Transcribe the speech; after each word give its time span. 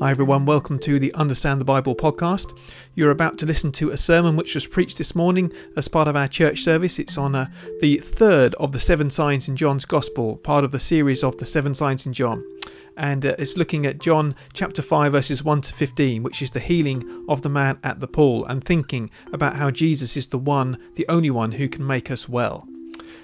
Hi, 0.00 0.10
everyone. 0.10 0.46
Welcome 0.46 0.78
to 0.78 0.98
the 0.98 1.12
Understand 1.12 1.60
the 1.60 1.66
Bible 1.66 1.94
podcast. 1.94 2.58
You're 2.94 3.10
about 3.10 3.36
to 3.36 3.44
listen 3.44 3.70
to 3.72 3.90
a 3.90 3.98
sermon 3.98 4.34
which 4.34 4.54
was 4.54 4.66
preached 4.66 4.96
this 4.96 5.14
morning 5.14 5.52
as 5.76 5.88
part 5.88 6.08
of 6.08 6.16
our 6.16 6.26
church 6.26 6.64
service. 6.64 6.98
It's 6.98 7.18
on 7.18 7.34
uh, 7.34 7.50
the 7.82 7.98
third 7.98 8.54
of 8.54 8.72
the 8.72 8.80
seven 8.80 9.10
signs 9.10 9.46
in 9.46 9.56
John's 9.56 9.84
Gospel, 9.84 10.38
part 10.38 10.64
of 10.64 10.72
the 10.72 10.80
series 10.80 11.22
of 11.22 11.36
the 11.36 11.44
seven 11.44 11.74
signs 11.74 12.06
in 12.06 12.14
John. 12.14 12.42
And 12.96 13.26
uh, 13.26 13.34
it's 13.38 13.58
looking 13.58 13.84
at 13.84 13.98
John 13.98 14.34
chapter 14.54 14.80
5, 14.80 15.12
verses 15.12 15.44
1 15.44 15.60
to 15.60 15.74
15, 15.74 16.22
which 16.22 16.40
is 16.40 16.52
the 16.52 16.60
healing 16.60 17.26
of 17.28 17.42
the 17.42 17.50
man 17.50 17.78
at 17.84 18.00
the 18.00 18.08
pool, 18.08 18.46
and 18.46 18.64
thinking 18.64 19.10
about 19.34 19.56
how 19.56 19.70
Jesus 19.70 20.16
is 20.16 20.28
the 20.28 20.38
one, 20.38 20.78
the 20.94 21.04
only 21.10 21.30
one 21.30 21.52
who 21.52 21.68
can 21.68 21.86
make 21.86 22.10
us 22.10 22.26
well. 22.26 22.66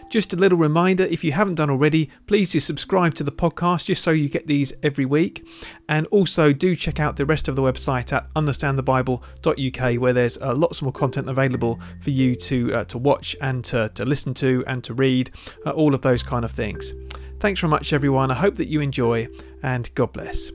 Just 0.08 0.32
a 0.32 0.36
little 0.36 0.58
reminder 0.58 1.04
if 1.04 1.24
you 1.24 1.32
haven't 1.32 1.56
done 1.56 1.70
already, 1.70 2.10
please 2.27 2.50
do 2.50 2.60
subscribe 2.60 3.14
to 3.14 3.24
the 3.24 3.32
podcast 3.32 3.86
just 3.86 4.02
so 4.02 4.12
you 4.12 4.28
get 4.28 4.46
these 4.46 4.72
every 4.82 5.04
week. 5.04 5.46
And 5.88 6.06
also 6.08 6.52
do 6.52 6.77
check 6.77 7.00
out 7.00 7.16
the 7.16 7.27
rest 7.27 7.48
of 7.48 7.56
the 7.56 7.62
website 7.62 8.12
at 8.12 8.32
understandthebible.uk 8.34 10.00
where 10.00 10.12
there's 10.12 10.38
uh, 10.38 10.54
lots 10.54 10.82
more 10.82 10.92
content 10.92 11.28
available 11.28 11.80
for 12.00 12.10
you 12.10 12.34
to, 12.36 12.74
uh, 12.74 12.84
to 12.84 12.98
watch 12.98 13.34
and 13.41 13.64
to, 13.66 13.91
to 13.94 14.04
listen 14.04 14.34
to 14.34 14.64
and 14.66 14.84
to 14.84 14.94
read, 14.94 15.30
uh, 15.64 15.70
all 15.70 15.94
of 15.94 16.02
those 16.02 16.22
kind 16.22 16.44
of 16.44 16.52
things. 16.52 16.92
Thanks 17.41 17.60
very 17.60 17.70
much, 17.70 17.92
everyone. 17.92 18.30
I 18.30 18.34
hope 18.34 18.55
that 18.56 18.68
you 18.68 18.80
enjoy 18.80 19.28
and 19.62 19.92
God 19.94 20.12
bless. 20.12 20.50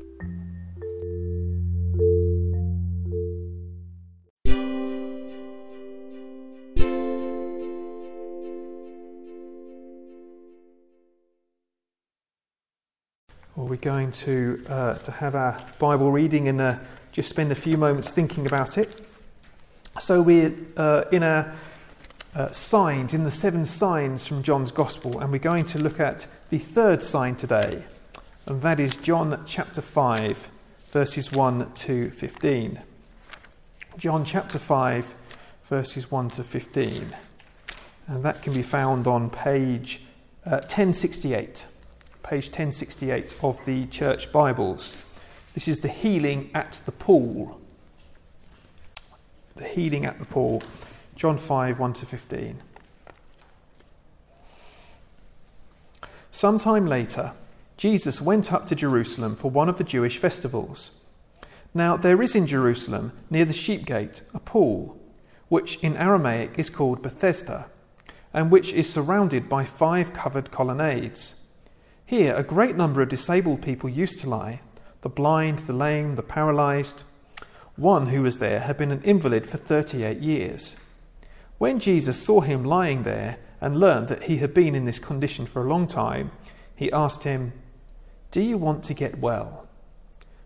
Well, 13.54 13.68
we're 13.68 13.76
going 13.76 14.12
to, 14.12 14.64
uh, 14.70 14.94
to 15.00 15.12
have 15.12 15.36
our 15.36 15.62
Bible 15.78 16.10
reading 16.10 16.48
and 16.48 16.62
uh, 16.62 16.78
just 17.12 17.28
spend 17.28 17.52
a 17.52 17.56
few 17.56 17.76
moments 17.76 18.14
thinking 18.14 18.48
about 18.48 18.78
it. 18.78 19.06
So, 20.00 20.22
we're 20.22 20.54
uh, 20.78 21.04
in 21.12 21.22
our 21.22 21.54
uh, 22.34 22.52
signs, 22.54 23.14
in 23.14 23.26
the 23.26 23.32
seven 23.32 23.66
signs 23.66 24.26
from 24.26 24.42
John's 24.42 24.72
Gospel, 24.72 25.20
and 25.20 25.34
we're 25.34 25.40
going 25.40 25.66
to 25.66 25.80
look 25.80 26.00
at 26.00 26.28
the 26.50 26.60
third 26.60 27.04
sign 27.04 27.36
today, 27.36 27.84
and 28.46 28.62
that 28.62 28.80
is 28.80 28.96
John 28.96 29.44
chapter 29.46 29.82
5, 29.82 30.48
verses 30.92 31.34
1 31.34 31.74
to 31.74 32.10
15. 32.10 32.80
John 33.98 34.24
chapter 34.24 34.60
5, 34.60 35.14
verses 35.66 36.10
1 36.10 36.30
to 36.30 36.46
15. 36.46 37.14
And 38.08 38.24
that 38.24 38.44
can 38.44 38.54
be 38.54 38.62
found 38.62 39.08
on 39.08 39.30
page 39.30 40.04
1068 40.46 41.66
uh, 41.68 41.71
page 42.24 42.46
1068 42.46 43.36
of 43.44 43.64
the 43.66 43.88
Church 43.88 44.32
Bibles. 44.32 45.06
This 45.54 45.68
is 45.68 45.80
the 45.80 45.88
healing 45.88 46.50
at 46.54 46.82
the 46.86 46.92
pool. 46.92 47.60
The 49.56 49.68
healing 49.68 50.06
at 50.06 50.20
the 50.20 50.26
pool. 50.26 50.62
John 51.16 51.38
5 51.38 51.80
1 51.80 51.94
to 51.94 52.06
15. 52.06 52.62
Sometime 56.30 56.86
later, 56.86 57.34
Jesus 57.76 58.22
went 58.22 58.54
up 58.54 58.68
to 58.68 58.76
Jerusalem 58.76 59.36
for 59.36 59.52
one 59.52 59.68
of 59.68 59.78
the 59.78 59.84
Jewish 59.84 60.18
festivals. 60.18 61.00
Now, 61.74 61.98
there 61.98 62.22
is 62.22 62.36
in 62.36 62.48
Jerusalem, 62.48 63.12
near 63.30 63.46
the 63.46 63.54
sheep 63.54 63.86
gate, 63.86 64.22
a 64.34 64.40
pool, 64.40 64.98
which 65.50 65.78
in 65.84 65.98
Aramaic 65.98 66.58
is 66.58 66.70
called 66.70 67.02
Bethesda, 67.02 67.68
and 68.34 68.52
which 68.52 68.72
is 68.74 68.92
surrounded 68.92 69.50
by 69.50 69.66
five 69.66 70.14
covered 70.14 70.52
colonnades. 70.52 71.41
Here, 72.12 72.36
a 72.36 72.44
great 72.44 72.76
number 72.76 73.02
of 73.02 73.08
disabled 73.08 73.62
people 73.62 73.88
used 73.88 74.20
to 74.20 74.30
lie 74.30 74.60
the 75.00 75.08
blind, 75.08 75.60
the 75.60 75.72
lame, 75.72 76.18
the 76.18 76.22
paralyzed. 76.22 77.04
One 77.78 78.08
who 78.08 78.24
was 78.24 78.40
there 78.40 78.60
had 78.60 78.76
been 78.76 78.92
an 78.92 79.02
invalid 79.04 79.48
for 79.48 79.56
38 79.56 80.20
years. 80.20 80.76
When 81.58 81.80
Jesus 81.80 82.22
saw 82.22 82.42
him 82.42 82.66
lying 82.66 83.04
there 83.04 83.38
and 83.62 83.80
learned 83.80 84.10
that 84.10 84.24
he 84.24 84.40
had 84.40 84.54
been 84.54 84.76
in 84.76 84.84
this 84.84 85.00
condition 85.00 85.46
for 85.46 85.66
a 85.66 85.70
long 85.70 85.88
time, 85.88 86.32
he 86.76 86.92
asked 86.92 87.24
him, 87.24 87.54
Do 88.32 88.42
you 88.42 88.58
want 88.58 88.84
to 88.84 88.94
get 88.94 89.20
well? 89.20 89.70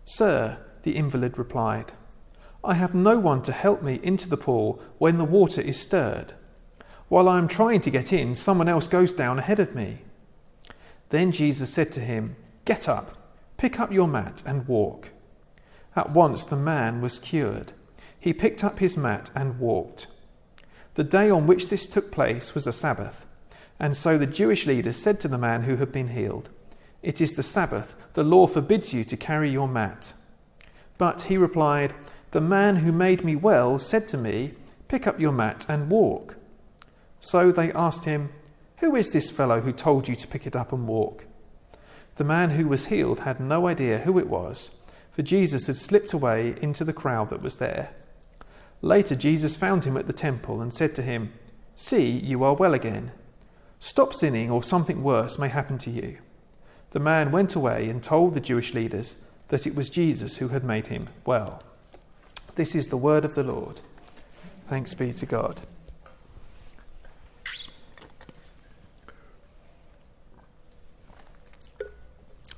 Sir, 0.04 0.58
the 0.84 0.94
invalid 0.94 1.36
replied, 1.36 1.94
I 2.62 2.74
have 2.74 2.94
no 2.94 3.18
one 3.18 3.42
to 3.42 3.50
help 3.50 3.82
me 3.82 3.98
into 4.04 4.28
the 4.28 4.36
pool 4.36 4.80
when 4.98 5.18
the 5.18 5.24
water 5.24 5.62
is 5.62 5.80
stirred. 5.80 6.32
While 7.08 7.28
I 7.28 7.38
am 7.38 7.48
trying 7.48 7.80
to 7.80 7.90
get 7.90 8.12
in, 8.12 8.36
someone 8.36 8.68
else 8.68 8.86
goes 8.86 9.12
down 9.12 9.40
ahead 9.40 9.58
of 9.58 9.74
me. 9.74 10.02
Then 11.10 11.32
Jesus 11.32 11.72
said 11.72 11.92
to 11.92 12.00
him, 12.00 12.36
Get 12.64 12.88
up, 12.88 13.16
pick 13.56 13.78
up 13.78 13.92
your 13.92 14.08
mat, 14.08 14.42
and 14.46 14.66
walk. 14.66 15.10
At 15.94 16.10
once 16.10 16.44
the 16.44 16.56
man 16.56 17.00
was 17.00 17.18
cured. 17.18 17.72
He 18.18 18.32
picked 18.32 18.64
up 18.64 18.80
his 18.80 18.96
mat 18.96 19.30
and 19.34 19.58
walked. 19.58 20.08
The 20.94 21.04
day 21.04 21.30
on 21.30 21.46
which 21.46 21.68
this 21.68 21.86
took 21.86 22.10
place 22.10 22.54
was 22.54 22.66
a 22.66 22.72
Sabbath, 22.72 23.26
and 23.78 23.96
so 23.96 24.18
the 24.18 24.26
Jewish 24.26 24.66
leaders 24.66 24.96
said 24.96 25.20
to 25.20 25.28
the 25.28 25.38
man 25.38 25.62
who 25.62 25.76
had 25.76 25.92
been 25.92 26.08
healed, 26.08 26.48
It 27.02 27.20
is 27.20 27.34
the 27.34 27.42
Sabbath, 27.42 27.94
the 28.14 28.24
law 28.24 28.46
forbids 28.46 28.94
you 28.94 29.04
to 29.04 29.16
carry 29.16 29.50
your 29.50 29.68
mat. 29.68 30.14
But 30.98 31.22
he 31.22 31.36
replied, 31.36 31.94
The 32.30 32.40
man 32.40 32.76
who 32.76 32.92
made 32.92 33.24
me 33.24 33.36
well 33.36 33.78
said 33.78 34.08
to 34.08 34.18
me, 34.18 34.54
Pick 34.88 35.06
up 35.06 35.20
your 35.20 35.32
mat 35.32 35.66
and 35.68 35.90
walk. 35.90 36.36
So 37.20 37.52
they 37.52 37.72
asked 37.72 38.04
him, 38.04 38.30
who 38.78 38.94
is 38.94 39.12
this 39.12 39.30
fellow 39.30 39.60
who 39.60 39.72
told 39.72 40.08
you 40.08 40.14
to 40.16 40.26
pick 40.26 40.46
it 40.46 40.56
up 40.56 40.72
and 40.72 40.86
walk? 40.86 41.26
The 42.16 42.24
man 42.24 42.50
who 42.50 42.68
was 42.68 42.86
healed 42.86 43.20
had 43.20 43.40
no 43.40 43.66
idea 43.66 43.98
who 43.98 44.18
it 44.18 44.28
was, 44.28 44.76
for 45.12 45.22
Jesus 45.22 45.66
had 45.66 45.76
slipped 45.76 46.12
away 46.12 46.56
into 46.60 46.84
the 46.84 46.92
crowd 46.92 47.30
that 47.30 47.42
was 47.42 47.56
there. 47.56 47.90
Later, 48.82 49.14
Jesus 49.14 49.56
found 49.56 49.84
him 49.84 49.96
at 49.96 50.06
the 50.06 50.12
temple 50.12 50.60
and 50.60 50.72
said 50.72 50.94
to 50.94 51.02
him, 51.02 51.32
See, 51.74 52.10
you 52.10 52.42
are 52.44 52.54
well 52.54 52.74
again. 52.74 53.12
Stop 53.80 54.14
sinning, 54.14 54.50
or 54.50 54.62
something 54.62 55.02
worse 55.02 55.38
may 55.38 55.48
happen 55.48 55.78
to 55.78 55.90
you. 55.90 56.18
The 56.90 57.00
man 57.00 57.30
went 57.30 57.54
away 57.54 57.88
and 57.88 58.02
told 58.02 58.34
the 58.34 58.40
Jewish 58.40 58.72
leaders 58.72 59.24
that 59.48 59.66
it 59.66 59.74
was 59.74 59.90
Jesus 59.90 60.38
who 60.38 60.48
had 60.48 60.64
made 60.64 60.86
him 60.88 61.08
well. 61.24 61.62
This 62.54 62.74
is 62.74 62.88
the 62.88 62.96
word 62.96 63.24
of 63.24 63.34
the 63.34 63.42
Lord. 63.42 63.80
Thanks 64.68 64.94
be 64.94 65.12
to 65.12 65.26
God. 65.26 65.62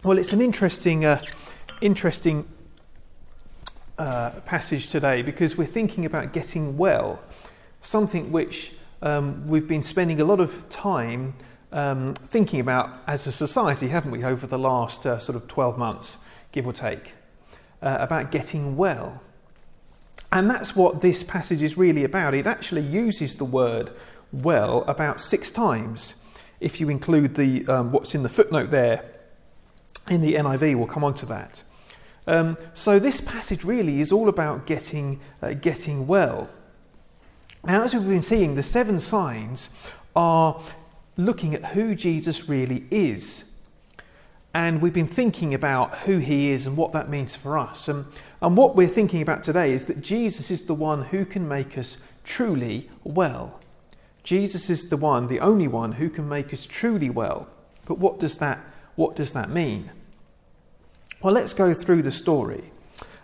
Well, 0.04 0.16
it's 0.16 0.32
an 0.32 0.41
interesting, 0.41 1.04
uh, 1.04 1.20
interesting 1.81 2.47
uh, 3.98 4.31
passage 4.47 4.91
today 4.91 5.22
because 5.22 5.59
we're 5.59 5.66
thinking 5.66 6.06
about 6.06 6.32
getting 6.32 6.76
well, 6.76 7.20
something 7.82 8.31
which 8.31 8.75
um, 9.03 9.48
we've 9.48 9.66
been 9.66 9.82
spending 9.82 10.20
a 10.20 10.25
lot 10.25 10.38
of 10.38 10.69
time 10.69 11.34
um, 11.72 12.14
thinking 12.14 12.60
about 12.60 12.91
as 13.08 13.26
a 13.26 13.32
society, 13.32 13.88
haven't 13.88 14.12
we, 14.12 14.22
over 14.22 14.47
the 14.47 14.56
last 14.56 15.04
uh, 15.04 15.19
sort 15.19 15.34
of 15.34 15.48
12 15.48 15.76
months, 15.76 16.19
give 16.53 16.64
or 16.64 16.72
take, 16.72 17.14
uh, 17.82 17.97
about 17.98 18.31
getting 18.31 18.76
well. 18.76 19.20
And 20.31 20.48
that's 20.48 20.76
what 20.76 21.03
this 21.03 21.25
passage 21.25 21.60
is 21.60 21.76
really 21.76 22.04
about. 22.04 22.34
It 22.34 22.47
actually 22.47 22.82
uses 22.82 23.34
the 23.34 23.44
word 23.44 23.91
well 24.32 24.84
about 24.87 25.20
six 25.20 25.50
times, 25.50 26.22
if 26.60 26.81
you 26.81 26.88
include 26.88 27.34
the 27.34 27.66
um, 27.66 27.91
what's 27.91 28.14
in 28.14 28.22
the 28.22 28.28
footnote 28.28 28.70
there 28.70 29.18
in 30.08 30.20
the 30.20 30.34
NIV. 30.34 30.76
We'll 30.76 30.86
come 30.86 31.04
on 31.04 31.14
to 31.14 31.26
that. 31.26 31.62
Um, 32.26 32.58
so 32.74 32.98
this 32.98 33.20
passage 33.20 33.64
really 33.64 34.00
is 34.00 34.12
all 34.12 34.28
about 34.28 34.66
getting, 34.66 35.20
uh, 35.41 35.54
getting 35.54 36.06
well. 36.06 36.50
Now, 37.64 37.82
as 37.82 37.94
we've 37.94 38.06
been 38.06 38.22
seeing, 38.22 38.54
the 38.54 38.62
seven 38.62 39.00
signs 39.00 39.76
are 40.14 40.60
looking 41.16 41.54
at 41.54 41.64
who 41.66 41.94
Jesus 41.94 42.49
really 42.49 42.87
is. 42.90 43.52
And 44.55 44.81
we've 44.81 44.93
been 44.93 45.08
thinking 45.08 45.55
about 45.55 45.99
who 46.00 46.19
he 46.19 46.50
is 46.50 46.66
and 46.66 46.76
what 46.76 46.93
that 46.93 47.08
means 47.08 47.37
for 47.37 47.58
us. 47.58 47.88
And, 47.88 48.06
and 48.40 48.56
what 48.56 48.76
we're 48.76 48.88
thinking 48.88 49.22
about 49.22 49.43
today 49.43 49.72
is 49.72 49.87
that 49.87 50.00
Jesus 50.00 50.50
is 50.50 50.62
the 50.66 50.75
one 50.75 51.04
who 51.04 51.25
can 51.25 51.46
make 51.46 51.76
us 51.76 51.99
truly 52.25 52.90
well. 53.04 53.61
Jesus 54.22 54.69
is 54.69 54.88
the 54.88 54.96
one, 54.96 55.28
the 55.28 55.40
only 55.40 55.69
one, 55.69 55.93
who 55.93 56.11
can 56.11 56.28
make 56.28 56.52
us 56.52 56.66
truly 56.66 57.08
well. 57.08 57.49
But 57.87 57.99
what 57.99 58.20
does 58.20 58.38
that, 58.38 58.61
what 58.96 59.16
does 59.16 59.32
that 59.32 59.50
mean? 59.50 59.90
Well, 61.20 61.35
let's 61.35 61.53
go 61.53 61.75
through 61.75 62.03
the 62.03 62.12
story. 62.12 62.70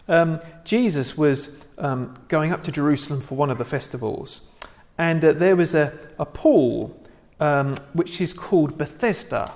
Um, 0.08 0.40
Jesus 0.64 1.16
was 1.16 1.56
um, 1.78 2.18
going 2.26 2.52
up 2.52 2.64
to 2.64 2.72
Jerusalem 2.72 3.20
for 3.20 3.36
one 3.36 3.50
of 3.50 3.58
the 3.58 3.64
festivals, 3.64 4.50
and 4.98 5.24
uh, 5.24 5.32
there 5.32 5.54
was 5.54 5.76
a, 5.76 5.96
a 6.18 6.26
pool 6.26 7.00
um, 7.38 7.76
which 7.92 8.20
is 8.20 8.32
called 8.32 8.76
Bethesda. 8.76 9.52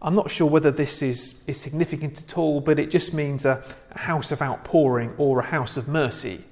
I'm 0.00 0.14
not 0.14 0.30
sure 0.30 0.48
whether 0.48 0.70
this 0.70 1.02
is, 1.02 1.42
is 1.48 1.60
significant 1.60 2.22
at 2.22 2.38
all, 2.38 2.60
but 2.60 2.78
it 2.78 2.88
just 2.88 3.12
means 3.12 3.44
a, 3.44 3.64
a 3.90 3.98
house 3.98 4.30
of 4.30 4.40
outpouring 4.40 5.14
or 5.18 5.40
a 5.40 5.46
house 5.46 5.76
of 5.76 5.88
mercy. 5.88 6.44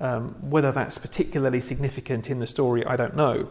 Um, 0.00 0.34
whether 0.40 0.72
that's 0.72 0.96
particularly 0.96 1.60
significant 1.60 2.30
in 2.30 2.38
the 2.38 2.46
story, 2.46 2.84
I 2.86 2.96
don't 2.96 3.14
know. 3.14 3.50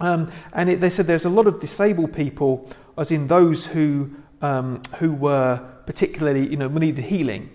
Um, 0.00 0.32
and 0.52 0.68
it, 0.68 0.80
they 0.80 0.90
said 0.90 1.06
there's 1.06 1.24
a 1.24 1.30
lot 1.30 1.46
of 1.46 1.60
disabled 1.60 2.12
people, 2.12 2.68
as 2.98 3.12
in 3.12 3.28
those 3.28 3.66
who, 3.66 4.10
um, 4.42 4.82
who 4.98 5.12
were 5.12 5.71
particularly, 5.86 6.48
you 6.48 6.56
know, 6.56 6.68
we 6.68 6.80
needed 6.80 7.04
healing. 7.04 7.50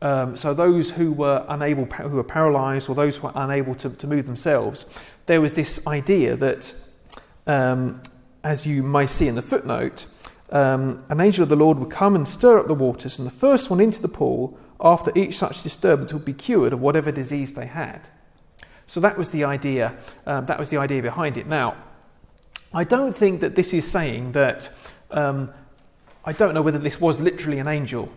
Um, 0.00 0.36
so 0.36 0.52
those 0.52 0.90
who 0.90 1.12
were 1.12 1.44
unable, 1.48 1.84
who 1.84 2.16
were 2.16 2.24
paralyzed, 2.24 2.88
or 2.88 2.94
those 2.94 3.18
who 3.18 3.28
were 3.28 3.32
unable 3.36 3.74
to, 3.76 3.90
to 3.90 4.06
move 4.06 4.26
themselves, 4.26 4.86
there 5.26 5.40
was 5.40 5.54
this 5.54 5.86
idea 5.86 6.34
that, 6.36 6.74
um, 7.46 8.02
as 8.42 8.66
you 8.66 8.82
may 8.82 9.06
see 9.06 9.28
in 9.28 9.36
the 9.36 9.42
footnote, 9.42 10.06
um, 10.50 11.04
an 11.08 11.20
angel 11.20 11.44
of 11.44 11.48
the 11.48 11.56
Lord 11.56 11.78
would 11.78 11.90
come 11.90 12.16
and 12.16 12.26
stir 12.26 12.58
up 12.58 12.66
the 12.66 12.74
waters, 12.74 13.18
and 13.18 13.26
the 13.26 13.32
first 13.32 13.70
one 13.70 13.80
into 13.80 14.02
the 14.02 14.08
pool 14.08 14.58
after 14.80 15.12
each 15.14 15.36
such 15.36 15.62
disturbance 15.62 16.12
would 16.12 16.24
be 16.24 16.34
cured 16.34 16.72
of 16.72 16.80
whatever 16.80 17.12
disease 17.12 17.54
they 17.54 17.66
had. 17.66 18.08
So 18.86 18.98
that 19.00 19.16
was 19.16 19.30
the 19.30 19.44
idea. 19.44 19.94
Um, 20.26 20.46
that 20.46 20.58
was 20.58 20.70
the 20.70 20.78
idea 20.78 21.00
behind 21.00 21.36
it. 21.36 21.46
Now, 21.46 21.76
I 22.74 22.82
don't 22.82 23.16
think 23.16 23.40
that 23.40 23.54
this 23.54 23.72
is 23.72 23.88
saying 23.90 24.32
that. 24.32 24.70
Um, 25.10 25.52
I 26.24 26.32
don't 26.32 26.54
know 26.54 26.62
whether 26.62 26.78
this 26.78 27.00
was 27.00 27.20
literally 27.20 27.58
an 27.58 27.66
angel. 27.66 28.08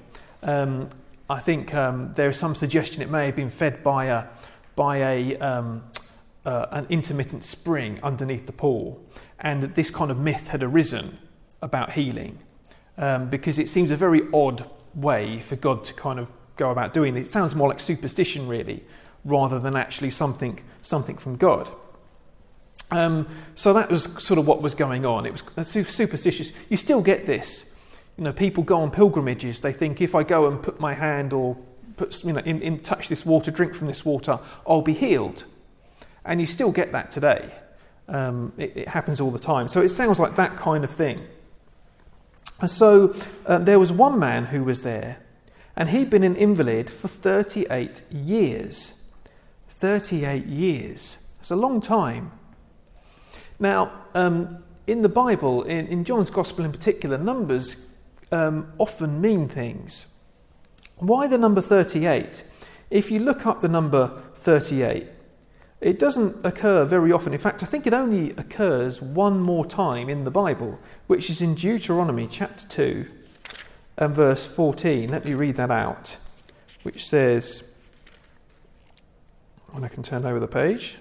Um, 0.44 0.90
I 1.28 1.40
think 1.40 1.74
um, 1.74 2.14
there 2.14 2.30
is 2.30 2.38
some 2.38 2.54
suggestion 2.54 3.02
it 3.02 3.10
may 3.10 3.26
have 3.26 3.36
been 3.36 3.50
fed 3.50 3.84
by 3.84 4.06
a 4.06 4.26
by 4.76 4.98
a 4.98 5.38
um, 5.38 5.84
uh, 6.46 6.68
an 6.72 6.86
intermittent 6.90 7.44
spring 7.44 8.00
underneath 8.04 8.46
the 8.46 8.52
pool, 8.52 9.04
and 9.40 9.64
that 9.64 9.74
this 9.74 9.90
kind 9.90 10.12
of 10.12 10.20
myth 10.20 10.50
had 10.50 10.62
arisen 10.62 11.18
about 11.64 11.94
healing, 11.94 12.38
um, 13.00 13.28
because 13.30 13.58
it 13.58 13.70
seems 13.70 13.90
a 13.90 13.96
very 13.96 14.22
odd 14.32 14.70
way 14.94 15.40
for 15.40 15.56
God 15.56 15.84
to 15.86 15.94
kind 15.96 16.20
of 16.20 16.30
go 16.58 16.70
about 16.70 16.94
doing 16.94 17.18
it. 17.18 17.22
It 17.22 17.28
sounds 17.28 17.56
more 17.56 17.70
like 17.70 17.80
superstition, 17.80 18.48
really, 18.48 18.84
rather 19.24 19.58
than 19.58 19.76
actually 19.76 20.12
something 20.12 20.60
something 20.84 21.18
from 21.18 21.38
God. 21.38 21.72
Um, 22.92 23.28
so 23.56 23.74
that 23.74 23.90
was 23.90 24.04
sort 24.24 24.38
of 24.38 24.46
what 24.46 24.62
was 24.62 24.76
going 24.76 25.08
on. 25.08 25.26
It 25.26 25.32
was 25.32 25.68
superstitious. 25.68 26.52
You 26.70 26.78
still 26.78 27.02
get 27.02 27.26
this 27.26 27.75
you 28.18 28.24
know, 28.24 28.34
people 28.34 28.64
go 28.64 28.82
on 28.82 28.92
pilgrimages. 28.92 29.60
They 29.60 29.74
think 29.74 30.02
if 30.02 30.16
I 30.16 30.24
go 30.24 30.48
and 30.48 30.62
put 30.62 30.80
my 30.80 30.94
hand 30.94 31.34
or 31.34 31.58
put, 31.98 32.24
you 32.24 32.34
know, 32.34 32.40
in, 32.42 32.62
in 32.62 32.80
touch 32.80 33.10
this 33.10 33.26
water, 33.26 33.52
drink 33.52 33.74
from 33.74 33.88
this 33.88 34.06
water, 34.06 34.40
I'll 34.68 34.82
be 34.82 34.94
healed. 34.94 35.46
And 36.24 36.40
you 36.40 36.48
still 36.48 36.72
get 36.72 36.92
that 36.92 37.12
today. 37.12 37.52
Um, 38.08 38.54
it, 38.58 38.76
it, 38.76 38.88
happens 38.90 39.20
all 39.20 39.32
the 39.32 39.40
time. 39.40 39.68
So 39.68 39.82
it 39.82 39.90
sounds 39.90 40.20
like 40.20 40.36
that 40.36 40.56
kind 40.58 40.84
of 40.84 40.92
thing. 40.92 41.22
And 42.62 42.70
so 42.70 43.16
uh, 43.46 43.58
there 43.58 43.80
was 43.80 43.92
one 43.92 44.18
man 44.20 44.46
who 44.46 44.64
was 44.64 44.84
there, 44.84 45.18
and 45.76 45.90
he'd 45.90 46.10
been 46.10 46.24
an 46.24 46.36
invalid 46.36 46.90
for 46.90 47.08
38 47.08 48.04
years. 48.12 49.10
38 49.70 50.46
years. 50.46 51.28
It's 51.40 51.52
a 51.52 51.56
long 51.56 51.82
time. 51.82 52.32
Now, 53.60 53.92
um, 54.14 54.64
in 54.88 55.02
the 55.02 55.10
Bible, 55.10 55.64
in, 55.64 55.88
in 55.88 56.06
John's 56.06 56.30
Gospel 56.30 56.64
in 56.64 56.72
particular, 56.72 57.18
numbers 57.18 57.85
um, 58.32 58.72
often 58.78 59.22
mean 59.22 59.48
things. 59.48 60.08
Why 60.98 61.28
the 61.28 61.38
number 61.38 61.62
38? 61.62 62.44
If 62.90 63.12
you 63.12 63.20
look 63.20 63.46
up 63.46 63.62
the 63.62 63.68
number 63.68 64.24
38, 64.36 65.08
it 65.82 66.00
doesn't 66.00 66.46
occur 66.46 66.86
very 66.86 67.12
often. 67.12 67.34
In 67.34 67.40
fact, 67.40 67.62
I 67.62 67.66
think 67.66 67.86
it 67.86 67.94
only 67.94 68.32
occurs 68.32 69.02
one 69.02 69.40
more 69.40 69.66
time 69.66 70.10
in 70.10 70.24
the 70.24 70.32
Bible, 70.32 70.80
which 71.08 71.30
is 71.30 71.42
in 71.42 71.56
Deuteronomy 71.56 72.28
chapter 72.30 72.68
2 72.68 73.08
and 73.98 74.16
verse 74.16 74.46
14. 74.46 75.10
Let 75.10 75.26
me 75.26 75.34
read 75.34 75.58
that 75.58 75.72
out, 75.72 76.18
which 76.84 77.06
says, 77.06 77.72
and 79.74 79.84
I 79.84 79.90
can 79.90 80.04
turn 80.04 80.26
over 80.26 80.40
the 80.40 80.48
page. 80.48 80.98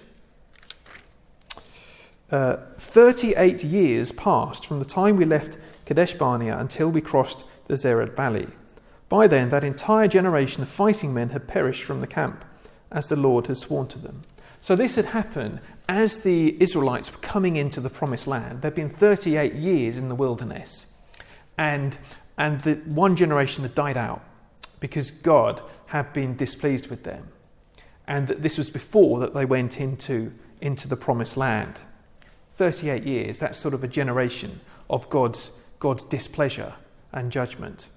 Uh, 2.31 2.57
38 2.77 3.63
years 3.63 4.11
passed 4.11 4.65
from 4.65 4.79
the 4.79 4.85
time 4.85 5.15
we 5.15 5.25
left 5.25 5.57
Kadesh 5.85 6.13
Barnea 6.13 6.57
until 6.57 6.89
we 6.89 7.01
crossed 7.01 7.45
the 7.67 7.75
Zered 7.75 8.15
Valley. 8.15 8.47
By 9.07 9.27
then, 9.27 9.49
that 9.49 9.63
entire 9.63 10.07
generation 10.07 10.63
of 10.63 10.69
fighting 10.69 11.13
men 11.13 11.29
had 11.29 11.47
perished 11.47 11.83
from 11.83 12.01
the 12.01 12.07
camp, 12.07 12.43
as 12.91 13.07
the 13.07 13.15
Lord 13.15 13.47
had 13.47 13.57
sworn 13.57 13.87
to 13.89 13.99
them. 13.99 14.23
So, 14.61 14.75
this 14.75 14.95
had 14.95 15.05
happened 15.05 15.59
as 15.87 16.19
the 16.21 16.59
Israelites 16.61 17.11
were 17.11 17.19
coming 17.19 17.55
into 17.55 17.79
the 17.79 17.89
promised 17.89 18.25
land. 18.25 18.61
They'd 18.61 18.73
been 18.73 18.89
38 18.89 19.53
years 19.53 19.97
in 19.99 20.09
the 20.09 20.15
wilderness, 20.15 20.95
and, 21.57 21.97
and 22.37 22.61
the 22.61 22.75
one 22.85 23.15
generation 23.15 23.63
had 23.63 23.75
died 23.75 23.97
out 23.97 24.23
because 24.79 25.11
God 25.11 25.61
had 25.87 26.11
been 26.13 26.35
displeased 26.35 26.87
with 26.87 27.03
them. 27.03 27.27
And 28.07 28.27
that 28.27 28.41
this 28.41 28.57
was 28.57 28.69
before 28.69 29.19
that 29.19 29.33
they 29.33 29.45
went 29.45 29.79
into, 29.79 30.33
into 30.61 30.87
the 30.87 30.97
promised 30.97 31.37
land. 31.37 31.81
38 32.53 33.03
years, 33.03 33.39
that's 33.39 33.57
sort 33.57 33.73
of 33.73 33.83
a 33.83 33.87
generation 33.87 34.61
of 34.89 35.09
God's 35.09 35.51
God's 35.85 36.03
displeasure 36.03 36.73
and 37.13 37.31
judgment. 37.31 37.89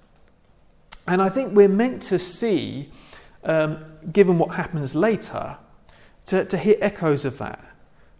And 1.07 1.23
I 1.23 1.29
think 1.29 1.55
we're 1.55 1.67
meant 1.67 2.03
to 2.03 2.19
see, 2.19 2.91
um, 3.43 3.83
given 4.13 4.37
what 4.37 4.53
happens 4.53 4.93
later, 4.93 5.57
to, 6.27 6.45
to 6.45 6.55
hear 6.55 6.75
echoes 6.81 7.25
of 7.25 7.39
that 7.39 7.65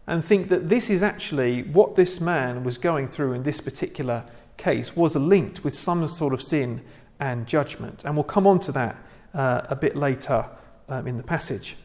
and 0.08 0.26
think 0.26 0.50
that 0.50 0.70
this 0.70 0.90
is 0.90 1.04
actually 1.04 1.62
what 1.62 1.96
this 1.96 2.20
man 2.20 2.64
was 2.64 2.80
going 2.80 3.10
through 3.10 3.34
in 3.34 3.44
this 3.44 3.62
particular 3.62 4.26
case 4.58 4.96
was 4.96 5.16
linked 5.16 5.64
with 5.64 5.76
some 5.76 6.08
sort 6.08 6.34
of 6.34 6.42
sin 6.42 6.82
and 7.20 7.46
judgment. 7.46 8.04
And 8.06 8.16
we'll 8.16 8.24
come 8.24 8.48
on 8.48 8.60
to 8.62 8.72
that 8.72 8.96
uh, 9.36 9.62
a 9.70 9.76
bit 9.76 9.96
later 9.96 10.48
um, 10.88 11.06
in 11.06 11.18
the 11.18 11.24
passage. 11.24 11.78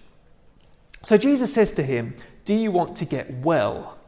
So 1.02 1.18
Jesus 1.18 1.52
says 1.52 1.70
to 1.72 1.82
him, 1.82 2.16
Do 2.46 2.54
you 2.54 2.70
want 2.70 2.96
to 2.96 3.04
get 3.04 3.30
well? 3.30 3.98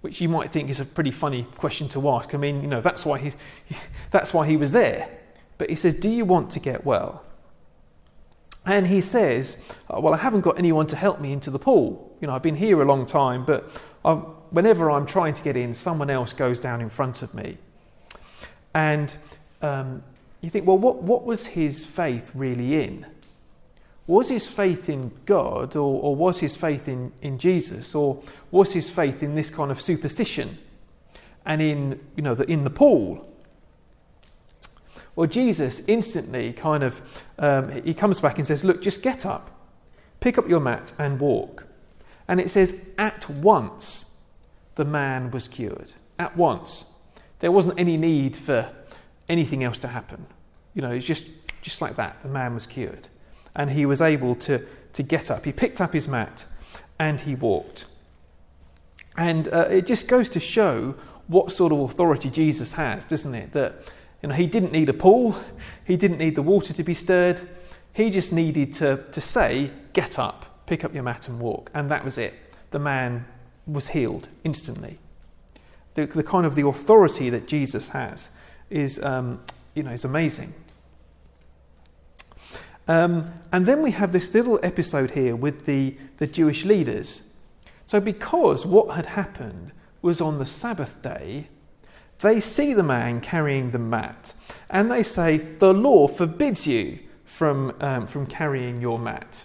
Which 0.00 0.20
you 0.20 0.28
might 0.28 0.50
think 0.50 0.70
is 0.70 0.80
a 0.80 0.84
pretty 0.84 1.10
funny 1.10 1.44
question 1.56 1.88
to 1.90 2.08
ask. 2.10 2.34
I 2.34 2.38
mean, 2.38 2.62
you 2.62 2.68
know, 2.68 2.80
that's 2.80 3.04
why, 3.04 3.18
he's, 3.18 3.36
that's 4.10 4.32
why 4.32 4.46
he 4.46 4.56
was 4.56 4.72
there. 4.72 5.08
But 5.58 5.68
he 5.68 5.76
says, 5.76 5.94
Do 5.94 6.08
you 6.08 6.24
want 6.24 6.50
to 6.52 6.60
get 6.60 6.84
well? 6.84 7.22
And 8.64 8.86
he 8.86 9.00
says, 9.00 9.64
oh, 9.88 10.00
Well, 10.00 10.14
I 10.14 10.18
haven't 10.18 10.40
got 10.40 10.58
anyone 10.58 10.86
to 10.88 10.96
help 10.96 11.20
me 11.20 11.32
into 11.32 11.50
the 11.50 11.58
pool. 11.58 12.16
You 12.20 12.26
know, 12.26 12.34
I've 12.34 12.42
been 12.42 12.56
here 12.56 12.80
a 12.80 12.84
long 12.84 13.06
time, 13.06 13.44
but 13.44 13.70
I'm, 14.04 14.20
whenever 14.50 14.90
I'm 14.90 15.06
trying 15.06 15.34
to 15.34 15.42
get 15.42 15.56
in, 15.56 15.74
someone 15.74 16.10
else 16.10 16.32
goes 16.32 16.60
down 16.60 16.80
in 16.80 16.88
front 16.88 17.22
of 17.22 17.34
me. 17.34 17.58
And 18.74 19.14
um, 19.62 20.02
you 20.40 20.50
think, 20.50 20.66
well, 20.66 20.78
what, 20.78 21.02
what 21.02 21.24
was 21.24 21.48
his 21.48 21.84
faith 21.84 22.30
really 22.34 22.82
in? 22.82 23.06
Was 24.10 24.28
his 24.28 24.48
faith 24.48 24.88
in 24.88 25.12
God 25.24 25.76
or, 25.76 26.02
or 26.02 26.16
was 26.16 26.40
his 26.40 26.56
faith 26.56 26.88
in, 26.88 27.12
in 27.22 27.38
Jesus 27.38 27.94
or 27.94 28.20
was 28.50 28.72
his 28.72 28.90
faith 28.90 29.22
in 29.22 29.36
this 29.36 29.50
kind 29.50 29.70
of 29.70 29.80
superstition 29.80 30.58
and 31.46 31.62
in, 31.62 32.00
you 32.16 32.22
know, 32.22 32.34
the, 32.34 32.44
in 32.50 32.64
the 32.64 32.70
pool? 32.70 33.24
Well, 35.14 35.28
Jesus 35.28 35.84
instantly 35.86 36.52
kind 36.52 36.82
of, 36.82 37.00
um, 37.38 37.70
he 37.84 37.94
comes 37.94 38.18
back 38.18 38.38
and 38.38 38.46
says, 38.46 38.64
look, 38.64 38.82
just 38.82 39.00
get 39.00 39.24
up, 39.24 39.48
pick 40.18 40.38
up 40.38 40.48
your 40.48 40.60
mat 40.60 40.92
and 40.98 41.20
walk. 41.20 41.66
And 42.26 42.40
it 42.40 42.50
says, 42.50 42.88
at 42.98 43.30
once 43.30 44.12
the 44.74 44.84
man 44.84 45.30
was 45.30 45.46
cured. 45.46 45.92
At 46.18 46.36
once. 46.36 46.84
There 47.38 47.52
wasn't 47.52 47.78
any 47.78 47.96
need 47.96 48.36
for 48.36 48.72
anything 49.28 49.62
else 49.62 49.78
to 49.78 49.88
happen. 49.88 50.26
You 50.74 50.82
know, 50.82 50.90
it's 50.90 51.06
just, 51.06 51.28
just 51.62 51.80
like 51.80 51.94
that. 51.94 52.20
The 52.24 52.28
man 52.28 52.54
was 52.54 52.66
cured 52.66 53.08
and 53.54 53.70
he 53.70 53.86
was 53.86 54.00
able 54.00 54.34
to, 54.36 54.64
to 54.92 55.02
get 55.02 55.30
up. 55.30 55.44
He 55.44 55.52
picked 55.52 55.80
up 55.80 55.92
his 55.92 56.08
mat 56.08 56.44
and 56.98 57.20
he 57.20 57.34
walked. 57.34 57.86
And 59.16 59.48
uh, 59.48 59.66
it 59.70 59.86
just 59.86 60.08
goes 60.08 60.28
to 60.30 60.40
show 60.40 60.94
what 61.26 61.52
sort 61.52 61.72
of 61.72 61.80
authority 61.80 62.30
Jesus 62.30 62.74
has, 62.74 63.04
doesn't 63.04 63.34
it? 63.34 63.52
That 63.52 63.74
you 64.22 64.28
know, 64.28 64.34
he 64.34 64.46
didn't 64.46 64.72
need 64.72 64.88
a 64.88 64.94
pool, 64.94 65.36
he 65.84 65.96
didn't 65.96 66.18
need 66.18 66.36
the 66.36 66.42
water 66.42 66.72
to 66.72 66.82
be 66.82 66.94
stirred, 66.94 67.40
he 67.92 68.10
just 68.10 68.32
needed 68.32 68.72
to, 68.74 69.04
to 69.12 69.20
say, 69.20 69.70
Get 69.92 70.18
up, 70.18 70.66
pick 70.66 70.84
up 70.84 70.94
your 70.94 71.02
mat 71.02 71.28
and 71.28 71.40
walk. 71.40 71.70
And 71.74 71.90
that 71.90 72.04
was 72.04 72.16
it. 72.16 72.34
The 72.70 72.78
man 72.78 73.26
was 73.66 73.88
healed 73.88 74.28
instantly. 74.44 74.98
The, 75.94 76.06
the 76.06 76.22
kind 76.22 76.46
of 76.46 76.54
the 76.54 76.66
authority 76.66 77.30
that 77.30 77.48
Jesus 77.48 77.88
has 77.88 78.36
is, 78.68 79.02
um, 79.02 79.42
you 79.74 79.82
know, 79.82 79.90
is 79.90 80.04
amazing. 80.04 80.54
Um, 82.90 83.32
and 83.52 83.66
then 83.66 83.82
we 83.82 83.92
have 83.92 84.10
this 84.10 84.34
little 84.34 84.58
episode 84.64 85.12
here 85.12 85.36
with 85.36 85.64
the, 85.64 85.96
the 86.16 86.26
Jewish 86.26 86.64
leaders. 86.64 87.32
So, 87.86 88.00
because 88.00 88.66
what 88.66 88.96
had 88.96 89.06
happened 89.06 89.70
was 90.02 90.20
on 90.20 90.40
the 90.40 90.44
Sabbath 90.46 91.00
day, 91.00 91.46
they 92.20 92.40
see 92.40 92.74
the 92.74 92.82
man 92.82 93.20
carrying 93.20 93.70
the 93.70 93.78
mat 93.78 94.34
and 94.70 94.90
they 94.90 95.04
say, 95.04 95.36
The 95.36 95.72
law 95.72 96.08
forbids 96.08 96.66
you 96.66 96.98
from, 97.24 97.76
um, 97.78 98.08
from 98.08 98.26
carrying 98.26 98.80
your 98.80 98.98
mat. 98.98 99.44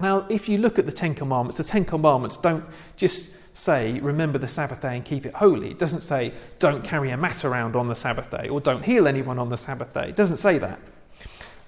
Now, 0.00 0.26
if 0.28 0.48
you 0.48 0.58
look 0.58 0.76
at 0.76 0.86
the 0.86 0.92
Ten 0.92 1.14
Commandments, 1.14 1.58
the 1.58 1.62
Ten 1.62 1.84
Commandments 1.84 2.36
don't 2.36 2.64
just 2.96 3.36
say, 3.56 4.00
Remember 4.00 4.38
the 4.38 4.48
Sabbath 4.48 4.80
day 4.80 4.96
and 4.96 5.04
keep 5.04 5.24
it 5.24 5.34
holy. 5.34 5.70
It 5.70 5.78
doesn't 5.78 6.00
say, 6.00 6.34
Don't 6.58 6.82
carry 6.82 7.12
a 7.12 7.16
mat 7.16 7.44
around 7.44 7.76
on 7.76 7.86
the 7.86 7.94
Sabbath 7.94 8.28
day 8.28 8.48
or 8.48 8.60
don't 8.60 8.84
heal 8.84 9.06
anyone 9.06 9.38
on 9.38 9.50
the 9.50 9.56
Sabbath 9.56 9.94
day. 9.94 10.08
It 10.08 10.16
doesn't 10.16 10.38
say 10.38 10.58
that. 10.58 10.80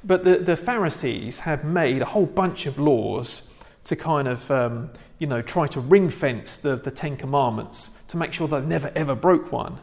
But 0.06 0.22
the, 0.22 0.38
the 0.38 0.56
Pharisees 0.56 1.40
had 1.40 1.64
made 1.64 2.00
a 2.00 2.04
whole 2.04 2.26
bunch 2.26 2.66
of 2.66 2.78
laws 2.78 3.50
to 3.84 3.96
kind 3.96 4.28
of, 4.28 4.48
um, 4.50 4.90
you 5.18 5.26
know, 5.26 5.42
try 5.42 5.66
to 5.66 5.80
ring 5.80 6.10
fence 6.10 6.56
the, 6.56 6.76
the 6.76 6.92
Ten 6.92 7.16
Commandments 7.16 7.90
to 8.08 8.16
make 8.16 8.32
sure 8.32 8.46
they 8.46 8.60
never 8.60 8.92
ever 8.94 9.16
broke 9.16 9.50
one. 9.50 9.80